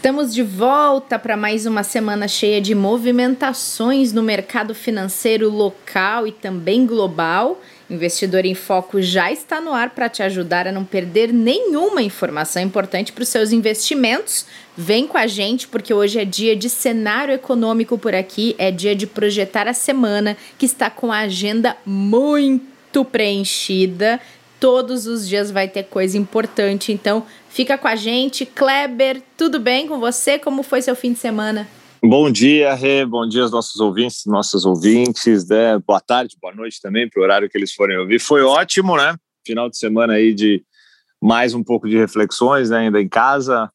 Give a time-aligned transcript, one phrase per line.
[0.00, 6.32] Estamos de volta para mais uma semana cheia de movimentações no mercado financeiro local e
[6.32, 7.60] também global.
[7.90, 12.62] Investidor em Foco já está no ar para te ajudar a não perder nenhuma informação
[12.62, 14.46] importante para os seus investimentos.
[14.74, 18.96] Vem com a gente porque hoje é dia de cenário econômico por aqui, é dia
[18.96, 24.18] de projetar a semana que está com a agenda muito preenchida.
[24.60, 28.44] Todos os dias vai ter coisa importante, então fica com a gente.
[28.44, 30.38] Kleber, tudo bem com você?
[30.38, 31.66] Como foi seu fim de semana?
[32.04, 33.06] Bom dia, Rê.
[33.06, 35.48] Bom dia aos nossos ouvintes, nossos ouvintes.
[35.48, 35.78] Né?
[35.78, 38.18] Boa tarde, boa noite também, para o horário que eles forem ouvir.
[38.18, 39.16] Foi ótimo, né?
[39.46, 40.62] Final de semana aí de
[41.18, 42.80] mais um pouco de reflexões, né?
[42.80, 43.70] ainda em casa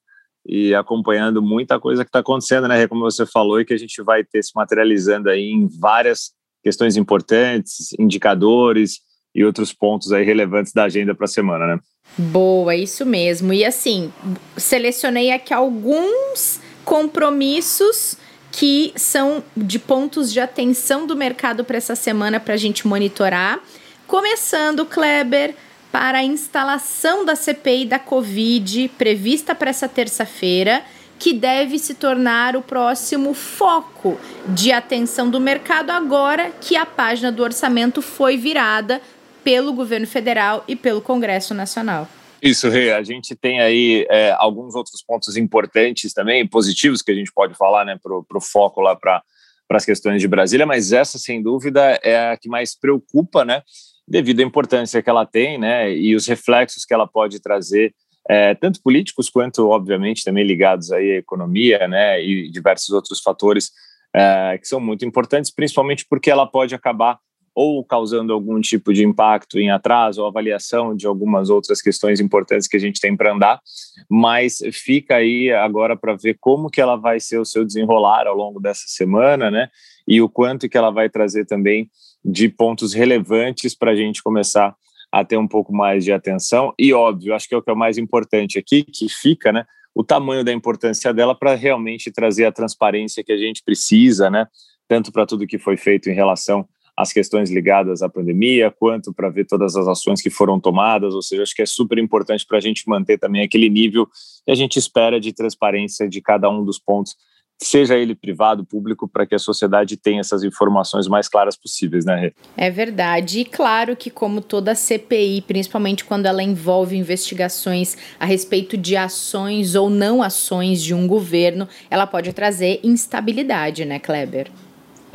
[0.48, 2.88] e acompanhando muita coisa que está acontecendo, né, Rê?
[2.88, 6.32] Como você falou, e que a gente vai ter se materializando aí em várias
[6.64, 9.00] questões importantes, indicadores
[9.36, 11.80] e outros pontos aí relevantes da agenda para a semana, né?
[12.18, 13.52] Boa, isso mesmo.
[13.52, 14.12] E assim,
[14.56, 18.18] selecionei aqui alguns compromissos
[18.52, 23.60] que são de pontos de atenção do mercado para essa semana para a gente monitorar.
[24.08, 25.54] Começando, Kleber,
[25.92, 30.84] para a instalação da CPI da Covid prevista para essa terça-feira,
[31.20, 37.32] que deve se tornar o próximo foco de atenção do mercado agora que a página
[37.32, 39.02] do orçamento foi virada
[39.46, 42.10] pelo governo federal e pelo Congresso Nacional.
[42.42, 42.92] Isso, Rê.
[42.92, 47.54] A gente tem aí é, alguns outros pontos importantes também, positivos, que a gente pode
[47.54, 49.24] falar né, para o foco lá para
[49.70, 53.62] as questões de Brasília, mas essa, sem dúvida, é a que mais preocupa, né,
[54.08, 57.94] devido à importância que ela tem né, e os reflexos que ela pode trazer,
[58.28, 63.72] é, tanto políticos quanto, obviamente, também ligados aí à economia né, e diversos outros fatores
[64.16, 67.20] é, que são muito importantes, principalmente porque ela pode acabar
[67.56, 72.68] ou causando algum tipo de impacto em atraso ou avaliação de algumas outras questões importantes
[72.68, 73.62] que a gente tem para andar,
[74.10, 78.36] mas fica aí agora para ver como que ela vai ser o seu desenrolar ao
[78.36, 79.70] longo dessa semana, né?
[80.06, 81.90] E o quanto que ela vai trazer também
[82.24, 84.76] de pontos relevantes para a gente começar
[85.12, 86.74] a ter um pouco mais de atenção.
[86.78, 89.66] E óbvio, acho que é o que é o mais importante aqui, que fica, né?
[89.94, 94.46] O tamanho da importância dela para realmente trazer a transparência que a gente precisa, né?
[94.90, 96.68] Tanto para tudo que foi feito em relação
[96.98, 101.22] as questões ligadas à pandemia, quanto para ver todas as ações que foram tomadas, ou
[101.22, 104.08] seja, acho que é super importante para a gente manter também aquele nível
[104.46, 107.16] que a gente espera de transparência de cada um dos pontos,
[107.58, 112.16] seja ele privado, público, para que a sociedade tenha essas informações mais claras possíveis, né,
[112.16, 112.34] Rê?
[112.58, 113.40] É verdade.
[113.40, 119.76] E claro que, como toda CPI, principalmente quando ela envolve investigações a respeito de ações
[119.76, 124.50] ou não ações de um governo, ela pode trazer instabilidade, né, Kleber?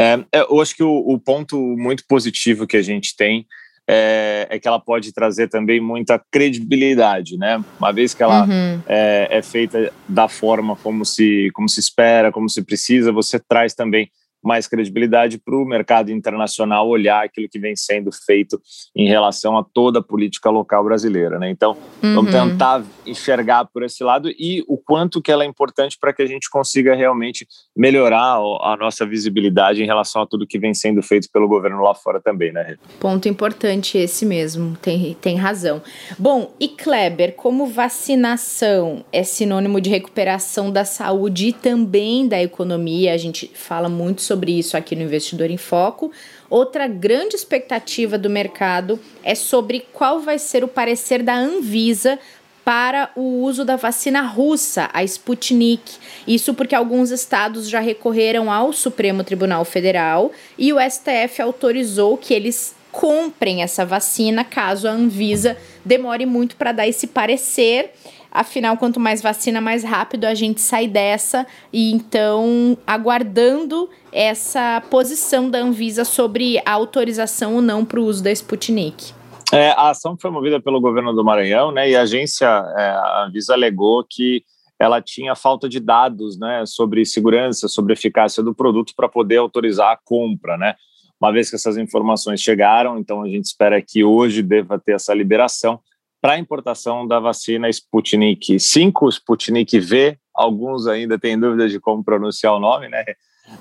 [0.01, 3.47] É, é, eu acho que o, o, ponto muito positivo que a gente tem
[3.87, 7.63] é, é, que ela pode trazer também muita credibilidade, né?
[7.79, 8.81] Uma vez que ela uhum.
[8.87, 13.75] é, é feita da forma como se, como se espera, como se precisa, você traz
[13.75, 14.11] também
[14.43, 18.61] mais credibilidade para o mercado internacional olhar aquilo que vem sendo feito
[18.95, 21.51] em relação a toda a política local brasileira, né?
[21.51, 22.15] Então, uhum.
[22.15, 26.23] vamos tentar enxergar por esse lado e o quanto que ela é importante para que
[26.23, 27.47] a gente consiga realmente
[27.77, 31.95] melhorar a nossa visibilidade em relação a tudo que vem sendo feito pelo governo lá
[31.95, 32.77] fora também, né?
[32.99, 35.83] Ponto importante esse mesmo, tem, tem razão.
[36.19, 43.15] Bom, e Kleber, como vacinação é sinônimo de recuperação da saúde e também da economia,
[43.15, 46.13] a gente fala muito sobre isso aqui no Investidor em Foco.
[46.49, 52.17] Outra grande expectativa do mercado é sobre qual vai ser o parecer da Anvisa
[52.65, 55.97] para o uso da vacina russa, a Sputnik.
[56.29, 62.33] Isso porque alguns estados já recorreram ao Supremo Tribunal Federal e o STF autorizou que
[62.33, 67.93] eles comprem essa vacina caso a Anvisa demore muito para dar esse parecer.
[68.31, 71.47] Afinal, quanto mais vacina, mais rápido a gente sai dessa.
[71.73, 78.23] E então, aguardando essa posição da Anvisa sobre a autorização ou não para o uso
[78.23, 79.13] da Sputnik.
[79.53, 81.91] É, a ação foi movida pelo governo do Maranhão, né?
[81.91, 84.45] E a agência, é, a Anvisa alegou que
[84.79, 89.93] ela tinha falta de dados, né, sobre segurança, sobre eficácia do produto para poder autorizar
[89.93, 90.75] a compra, né?
[91.21, 95.13] Uma vez que essas informações chegaram, então a gente espera que hoje deva ter essa
[95.13, 95.79] liberação
[96.21, 102.05] para a importação da vacina Sputnik 5, Sputnik V, alguns ainda têm dúvidas de como
[102.05, 103.05] pronunciar o nome, né?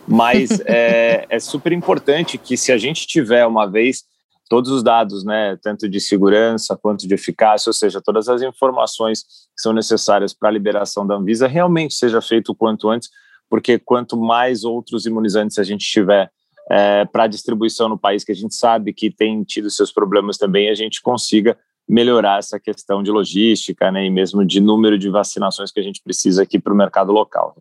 [0.08, 4.04] Mas é, é super importante que se a gente tiver uma vez
[4.50, 9.22] todos os dados, né, tanto de segurança quanto de eficácia, ou seja, todas as informações
[9.22, 13.10] que são necessárias para a liberação da Anvisa, realmente seja feito o quanto antes,
[13.48, 16.32] porque quanto mais outros imunizantes a gente tiver
[16.70, 20.70] é, para distribuição no país, que a gente sabe que tem tido seus problemas também,
[20.70, 21.56] a gente consiga
[21.90, 26.02] melhorar essa questão de logística, né, e mesmo de número de vacinações que a gente
[26.04, 27.56] precisa aqui para o mercado local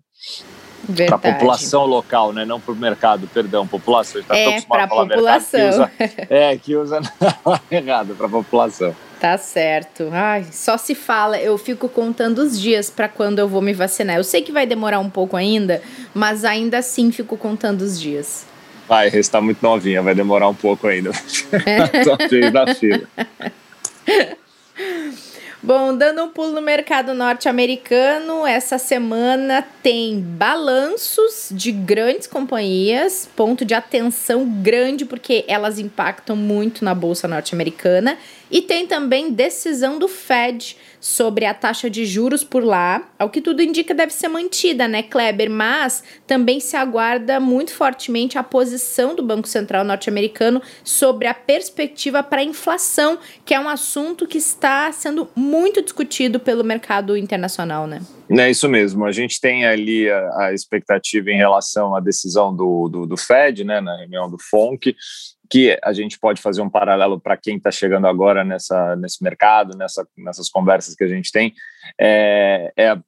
[1.06, 2.44] para a população local, né?
[2.44, 4.20] Não para o mercado, perdão, população.
[4.20, 5.60] Está é, para a população.
[5.60, 5.92] Que usa,
[6.30, 7.00] é, que usa
[7.70, 8.94] errado, para a população.
[9.20, 10.08] Tá certo.
[10.12, 14.16] Ai, só se fala, eu fico contando os dias para quando eu vou me vacinar.
[14.16, 15.82] Eu sei que vai demorar um pouco ainda,
[16.14, 18.46] mas ainda assim fico contando os dias.
[18.88, 21.10] Vai, está muito novinha, vai demorar um pouco ainda.
[22.04, 23.02] Só fez na fila.
[24.08, 24.14] フ
[24.74, 25.27] フフ。
[25.60, 33.74] Bom, dando um pulo no mercado norte-americano, essa semana tem balanços de grandes companhias, ponto de
[33.74, 38.16] atenção grande porque elas impactam muito na bolsa norte-americana,
[38.50, 43.06] e tem também decisão do Fed sobre a taxa de juros por lá.
[43.18, 45.50] Ao que tudo indica, deve ser mantida, né, Kleber?
[45.50, 52.22] Mas também se aguarda muito fortemente a posição do Banco Central norte-americano sobre a perspectiva
[52.22, 55.47] para a inflação, que é um assunto que está sendo muito
[55.82, 58.00] discutido pelo mercado internacional, né?
[58.30, 59.04] É isso mesmo.
[59.04, 63.64] A gente tem ali a, a expectativa em relação à decisão do, do, do Fed,
[63.64, 64.94] né, na reunião do FONC,
[65.50, 69.76] que a gente pode fazer um paralelo para quem está chegando agora nessa, nesse mercado,
[69.76, 71.54] nessa, nessas conversas que a gente tem,
[71.98, 72.98] é, é,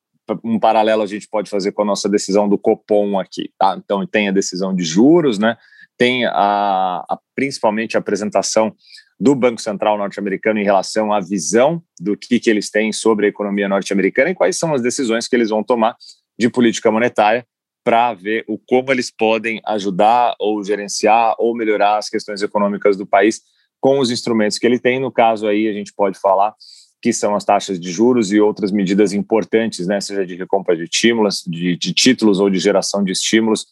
[0.44, 3.76] um paralelo a gente pode fazer com a nossa decisão do Copom aqui, tá?
[3.76, 5.56] Então tem a decisão de juros, né?
[5.98, 8.74] Tem a, a principalmente a apresentação
[9.20, 13.28] do Banco Central norte-americano em relação à visão do que, que eles têm sobre a
[13.28, 15.94] economia norte-americana e quais são as decisões que eles vão tomar
[16.38, 17.46] de política monetária
[17.84, 23.06] para ver o como eles podem ajudar ou gerenciar ou melhorar as questões econômicas do
[23.06, 23.42] país
[23.78, 24.98] com os instrumentos que ele tem.
[24.98, 26.54] No caso aí, a gente pode falar
[27.02, 30.84] que são as taxas de juros e outras medidas importantes, né, seja de recompra de
[30.84, 33.66] estímulos, de, de títulos ou de geração de estímulos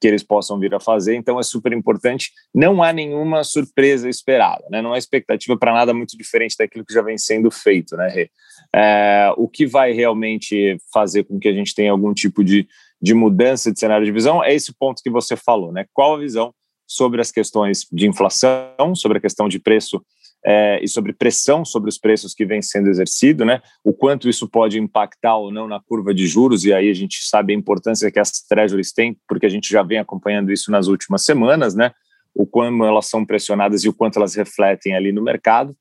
[0.00, 1.14] que eles possam vir a fazer.
[1.14, 2.32] Então é super importante.
[2.54, 4.80] Não há nenhuma surpresa esperada, né?
[4.80, 8.26] Não há expectativa para nada muito diferente daquilo que já vem sendo feito, né?
[8.74, 12.66] É, o que vai realmente fazer com que a gente tenha algum tipo de
[13.00, 15.86] de mudança de cenário de visão é esse ponto que você falou, né?
[15.92, 16.52] Qual a visão
[16.86, 20.04] sobre as questões de inflação, sobre a questão de preço
[20.44, 23.60] é, e sobre pressão sobre os preços que vem sendo exercido, né?
[23.84, 27.22] O quanto isso pode impactar ou não na curva de juros, e aí a gente
[27.22, 30.86] sabe a importância que as treasuries têm, porque a gente já vem acompanhando isso nas
[30.86, 31.92] últimas semanas, né?
[32.34, 35.76] O quanto elas são pressionadas e o quanto elas refletem ali no mercado.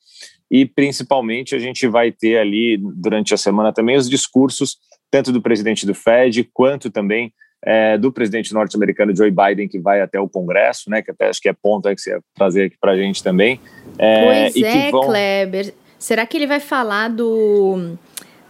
[0.51, 4.77] E principalmente a gente vai ter ali durante a semana também os discursos
[5.11, 7.33] tanto do presidente do Fed quanto também
[7.65, 11.01] é, do presidente norte-americano Joe Biden, que vai até o Congresso, né?
[11.01, 13.23] Que até acho que é ponto aí que você ia trazer aqui para a gente
[13.23, 13.59] também.
[13.97, 15.07] É, pois é, vão...
[15.07, 15.73] Kleber.
[15.97, 17.97] Será que ele vai falar do,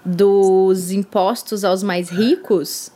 [0.05, 2.91] dos impostos aos mais ricos?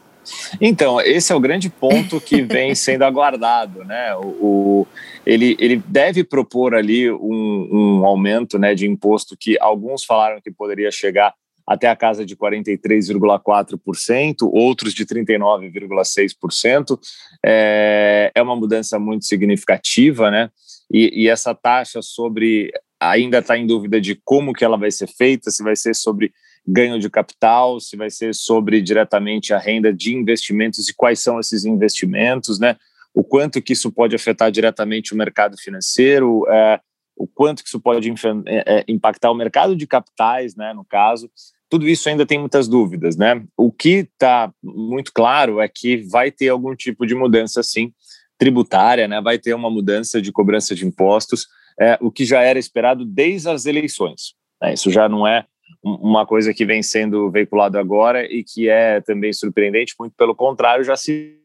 [0.61, 4.15] Então, esse é o grande ponto que vem sendo aguardado, né?
[4.15, 4.87] O, o,
[5.25, 10.51] ele, ele deve propor ali um, um aumento né, de imposto que alguns falaram que
[10.51, 11.33] poderia chegar
[11.65, 16.99] até a casa de 43,4%, outros de 39,6%.
[17.45, 20.49] É, é uma mudança muito significativa, né?
[20.91, 25.07] E, e essa taxa sobre ainda está em dúvida de como que ela vai ser
[25.07, 26.31] feita, se vai ser sobre
[26.65, 31.39] ganho de capital, se vai ser sobre diretamente a renda de investimentos e quais são
[31.39, 32.77] esses investimentos, né?
[33.13, 36.79] O quanto que isso pode afetar diretamente o mercado financeiro, é,
[37.15, 41.29] o quanto que isso pode é, é, impactar o mercado de capitais, né, no caso,
[41.73, 43.43] tudo isso ainda tem muitas dúvidas, né?
[43.57, 47.91] O que está muito claro é que vai ter algum tipo de mudança, sim,
[48.37, 49.19] tributária, né?
[49.19, 51.47] Vai ter uma mudança de cobrança de impostos,
[51.79, 54.35] é, o que já era esperado desde as eleições.
[54.61, 54.75] Né?
[54.75, 55.47] Isso já não é
[55.83, 60.83] uma coisa que vem sendo veiculado agora e que é também surpreendente, muito pelo contrário,
[60.83, 61.39] já se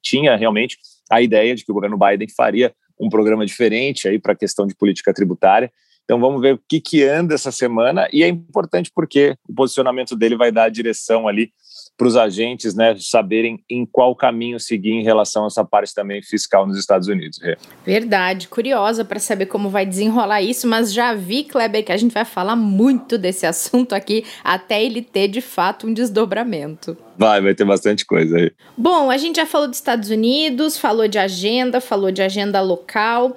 [0.00, 0.78] tinha realmente
[1.12, 4.66] a ideia de que o governo Biden faria um programa diferente aí para a questão
[4.66, 5.70] de política tributária.
[6.06, 10.14] Então vamos ver o que, que anda essa semana e é importante porque o posicionamento
[10.14, 11.50] dele vai dar a direção ali
[11.96, 16.22] para os agentes né, saberem em qual caminho seguir em relação a essa parte também
[16.22, 17.40] fiscal nos Estados Unidos.
[17.84, 22.12] Verdade, curiosa para saber como vai desenrolar isso, mas já vi, Kleber, que a gente
[22.12, 26.96] vai falar muito desse assunto aqui até ele ter de fato um desdobramento.
[27.18, 28.52] Vai, vai ter bastante coisa aí.
[28.76, 33.36] Bom, a gente já falou dos Estados Unidos, falou de agenda, falou de agenda local.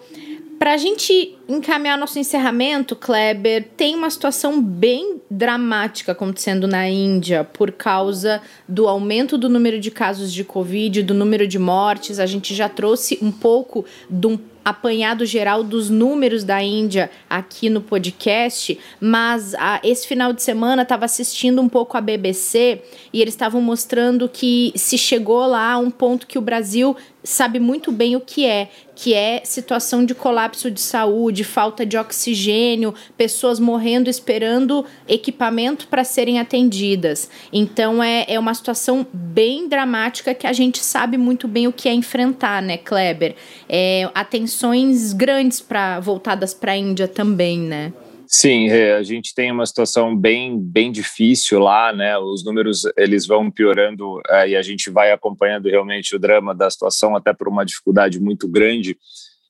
[0.59, 7.43] Para a gente encaminhar nosso encerramento, Kleber, tem uma situação bem dramática acontecendo na Índia
[7.43, 12.19] por causa do aumento do número de casos de Covid, do número de mortes.
[12.19, 17.69] A gente já trouxe um pouco de um apanhado geral dos números da Índia aqui
[17.69, 23.21] no podcast, mas a, esse final de semana estava assistindo um pouco a BBC e
[23.21, 27.91] eles estavam mostrando que se chegou lá a um ponto que o Brasil sabe muito
[27.91, 33.59] bem o que é, que é situação de colapso de saúde, falta de oxigênio, pessoas
[33.59, 37.29] morrendo esperando equipamento para serem atendidas.
[37.51, 41.89] Então é, é uma situação bem dramática que a gente sabe muito bem o que
[41.89, 43.35] é enfrentar, né, Kleber?
[43.67, 47.93] É, atenções grandes para voltadas para a Índia também, né?
[48.31, 52.15] Sim, a gente tem uma situação bem, bem difícil lá, né?
[52.19, 56.69] Os números eles vão piorando é, e a gente vai acompanhando realmente o drama da
[56.69, 58.95] situação, até por uma dificuldade muito grande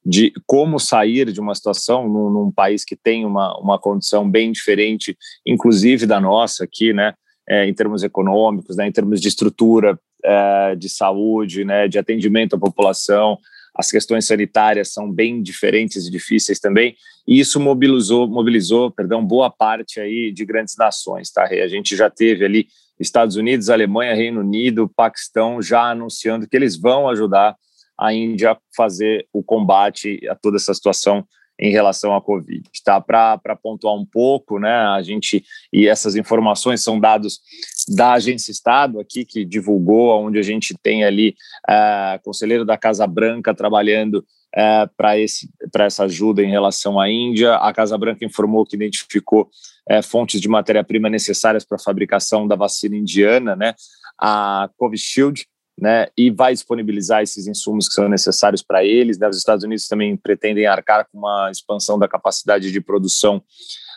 [0.05, 4.51] de como sair de uma situação num, num país que tem uma, uma condição bem
[4.51, 7.13] diferente, inclusive da nossa aqui, né?
[7.47, 8.87] É, em termos econômicos, né?
[8.87, 11.87] Em termos de estrutura é, de saúde, né?
[11.87, 13.37] De atendimento à população
[13.79, 19.49] as questões sanitárias são bem diferentes e difíceis também, e isso mobilizou, mobilizou, perdão, boa
[19.49, 21.43] parte aí de grandes nações, tá?
[21.43, 22.67] A gente já teve ali
[22.99, 27.55] Estados Unidos, Alemanha, Reino Unido, Paquistão já anunciando que eles vão ajudar
[27.99, 31.25] a Índia fazer o combate a toda essa situação
[31.59, 32.63] em relação à Covid.
[32.83, 33.01] Tá?
[33.01, 37.41] Para pontuar um pouco, né, a gente, e essas informações são dados
[37.89, 41.35] da Agência Estado aqui, que divulgou, onde a gente tem ali
[41.69, 44.25] uh, conselheiro da Casa Branca trabalhando
[44.55, 47.55] uh, para essa ajuda em relação à Índia.
[47.55, 49.49] A Casa Branca informou que identificou
[49.91, 53.73] uh, fontes de matéria-prima necessárias para a fabricação da vacina indiana, né,
[54.17, 55.45] a Covishield,
[55.81, 59.17] né, e vai disponibilizar esses insumos que são necessários para eles.
[59.17, 59.27] Né?
[59.27, 63.41] Os Estados Unidos também pretendem arcar com uma expansão da capacidade de produção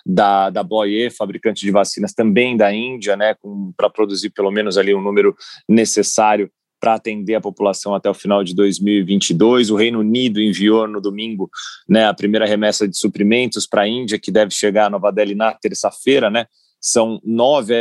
[0.04, 3.36] da, da Boye, fabricante de vacinas também da Índia, né,
[3.76, 5.34] para produzir pelo menos ali um número
[5.68, 9.70] necessário para atender a população até o final de 2022.
[9.70, 11.48] O Reino Unido enviou no domingo
[11.88, 15.36] né, a primeira remessa de suprimentos para a Índia, que deve chegar a Nova Delhi
[15.36, 16.28] na terça-feira.
[16.28, 16.44] Né?
[16.80, 17.72] São nove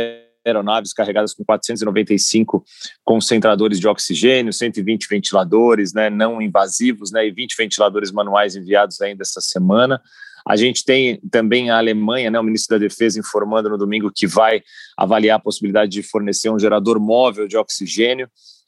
[0.44, 2.64] aeronaves carregadas com 495
[3.04, 9.22] concentradores de oxigênio, 120 ventiladores né, não invasivos né, e 20 ventiladores manuais enviados ainda
[9.22, 10.00] essa semana.
[10.46, 14.26] A gente tem também a Alemanha, né, o ministro da Defesa informando no domingo que
[14.26, 14.62] vai
[14.96, 18.26] avaliar a possibilidade de fornecer um gerador móvel de oxigênio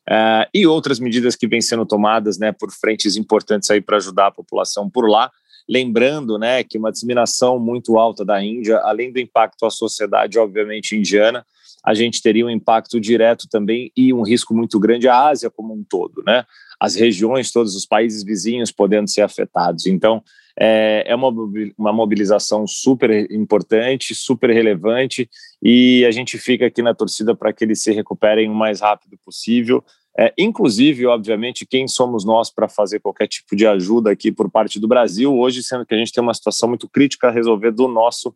[0.09, 4.29] uh, e outras medidas que vêm sendo tomadas né, por frentes importantes aí para ajudar
[4.29, 5.31] a população por lá.
[5.69, 10.95] Lembrando né, que uma disseminação muito alta da Índia, além do impacto à sociedade, obviamente,
[10.95, 11.45] indiana,
[11.85, 15.75] a gente teria um impacto direto também e um risco muito grande à Ásia como
[15.75, 16.45] um todo, né?
[16.81, 19.87] As regiões, todos os países vizinhos podendo ser afetados.
[19.87, 20.23] Então,
[20.59, 21.29] é, é uma,
[21.77, 25.29] uma mobilização super importante, super relevante,
[25.63, 29.19] e a gente fica aqui na torcida para que eles se recuperem o mais rápido
[29.25, 29.85] possível.
[30.17, 34.79] É, inclusive, obviamente, quem somos nós para fazer qualquer tipo de ajuda aqui por parte
[34.79, 37.89] do Brasil, hoje, sendo que a gente tem uma situação muito crítica a resolver do
[37.89, 38.33] nosso,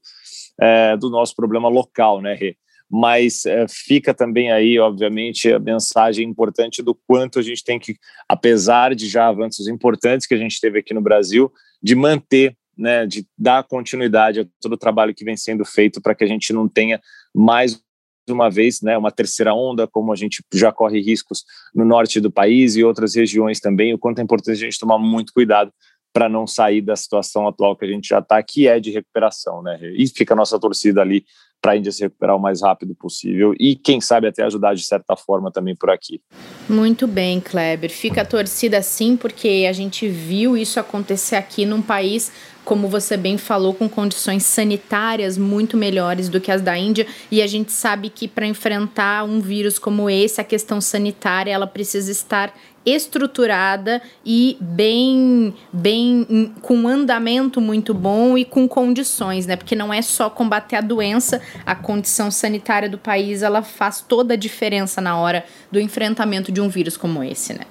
[0.60, 2.56] é, do nosso problema local, né, Rê?
[2.90, 7.96] Mas é, fica também aí, obviamente, a mensagem importante do quanto a gente tem que,
[8.28, 11.52] apesar de já avanços importantes que a gente teve aqui no Brasil,
[11.82, 16.14] de manter, né, de dar continuidade a todo o trabalho que vem sendo feito para
[16.14, 17.00] que a gente não tenha
[17.34, 17.80] mais
[18.28, 22.30] uma vez, né, uma terceira onda, como a gente já corre riscos no norte do
[22.30, 25.72] país e outras regiões também, o quanto é importante a gente tomar muito cuidado
[26.12, 29.62] para não sair da situação atual que a gente já está, que é de recuperação,
[29.62, 29.78] né?
[29.94, 31.24] E fica a nossa torcida ali
[31.68, 34.82] para a Índia se recuperar o mais rápido possível e, quem sabe, até ajudar de
[34.82, 36.18] certa forma também por aqui.
[36.66, 37.90] Muito bem, Kleber.
[37.90, 42.32] Fica a torcida sim, porque a gente viu isso acontecer aqui num país
[42.68, 47.40] como você bem falou, com condições sanitárias muito melhores do que as da Índia, e
[47.40, 52.12] a gente sabe que para enfrentar um vírus como esse, a questão sanitária ela precisa
[52.12, 52.52] estar
[52.84, 59.56] estruturada e bem, bem com um andamento muito bom e com condições, né?
[59.56, 64.34] Porque não é só combater a doença, a condição sanitária do país ela faz toda
[64.34, 67.64] a diferença na hora do enfrentamento de um vírus como esse, né?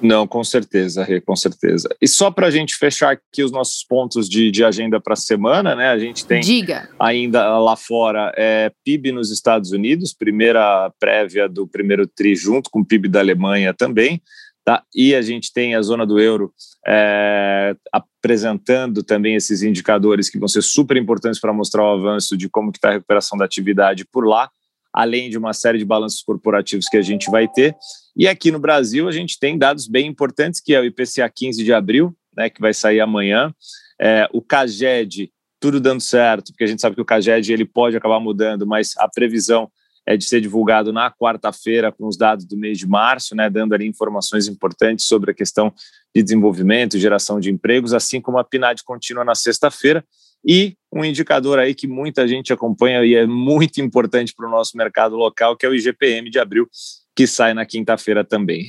[0.00, 1.88] Não, com certeza, Rê, com certeza.
[2.00, 5.16] E só para a gente fechar aqui os nossos pontos de, de agenda para a
[5.16, 5.88] semana, né?
[5.88, 6.88] A gente tem Diga.
[6.98, 12.80] ainda lá fora é, PIB nos Estados Unidos, primeira prévia do primeiro TRI junto com
[12.80, 14.20] o PIB da Alemanha também.
[14.64, 14.82] Tá?
[14.94, 16.50] E a gente tem a zona do euro
[16.86, 22.48] é, apresentando também esses indicadores que vão ser super importantes para mostrar o avanço de
[22.48, 24.48] como está a recuperação da atividade por lá,
[24.94, 27.74] além de uma série de balanços corporativos que a gente vai ter.
[28.16, 31.64] E aqui no Brasil a gente tem dados bem importantes, que é o IPCA 15
[31.64, 33.52] de abril, né, que vai sair amanhã,
[34.00, 37.96] é, o CAGED, tudo dando certo, porque a gente sabe que o CAGED ele pode
[37.96, 39.68] acabar mudando, mas a previsão
[40.06, 43.74] é de ser divulgado na quarta-feira com os dados do mês de março, né, dando
[43.74, 45.72] ali informações importantes sobre a questão
[46.14, 50.04] de desenvolvimento e geração de empregos, assim como a PNAD contínua na sexta-feira.
[50.46, 54.76] E um indicador aí que muita gente acompanha e é muito importante para o nosso
[54.76, 56.68] mercado local, que é o IGPM de abril,
[57.16, 58.66] que sai na quinta-feira também.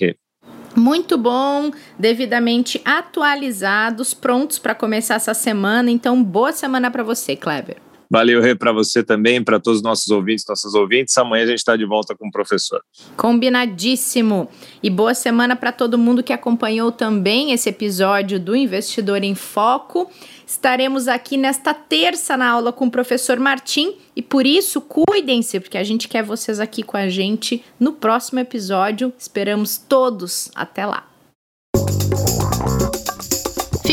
[0.75, 5.89] Muito bom, devidamente atualizados, prontos para começar essa semana.
[5.89, 7.84] Então, boa semana para você, Kleber.
[8.15, 11.17] Valeu, Rê, para você também, para todos os nossos ouvintes, nossas ouvintes.
[11.17, 12.81] Amanhã a gente está de volta com o professor.
[13.17, 14.47] Combinadíssimo.
[14.81, 20.09] E boa semana para todo mundo que acompanhou também esse episódio do Investidor em Foco.
[20.47, 25.77] Estaremos aqui nesta terça na aula com o professor Martim e por isso cuidem-se, porque
[25.77, 29.11] a gente quer vocês aqui com a gente no próximo episódio.
[29.19, 30.49] Esperamos todos.
[30.55, 31.14] Até lá.